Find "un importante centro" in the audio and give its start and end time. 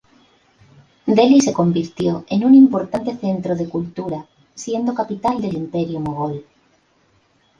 2.43-3.55